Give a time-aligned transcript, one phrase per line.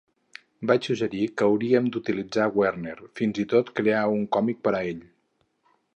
[0.69, 5.09] Vaig suggerir que hauríem d'utilitzar Werner, fins i tot crear un còmic per a ell.